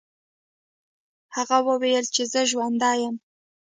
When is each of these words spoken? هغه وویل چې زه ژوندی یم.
هغه 1.35 1.57
وویل 1.67 2.05
چې 2.15 2.23
زه 2.31 2.41
ژوندی 2.51 2.95
یم. 3.01 3.15